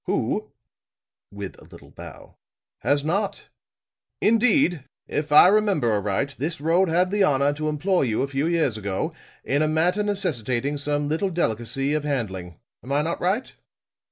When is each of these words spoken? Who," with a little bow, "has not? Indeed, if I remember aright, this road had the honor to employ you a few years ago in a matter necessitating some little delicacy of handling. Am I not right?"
Who," 0.07 0.49
with 1.31 1.59
a 1.61 1.65
little 1.65 1.91
bow, 1.91 2.33
"has 2.79 3.05
not? 3.05 3.49
Indeed, 4.19 4.83
if 5.05 5.31
I 5.31 5.45
remember 5.45 5.91
aright, 5.91 6.33
this 6.39 6.59
road 6.59 6.89
had 6.89 7.11
the 7.11 7.21
honor 7.23 7.53
to 7.53 7.69
employ 7.69 8.01
you 8.09 8.23
a 8.23 8.27
few 8.27 8.47
years 8.47 8.79
ago 8.79 9.13
in 9.43 9.61
a 9.61 9.67
matter 9.67 10.01
necessitating 10.01 10.77
some 10.77 11.07
little 11.07 11.29
delicacy 11.29 11.93
of 11.93 12.03
handling. 12.03 12.57
Am 12.83 12.91
I 12.91 13.03
not 13.03 13.21
right?" 13.21 13.53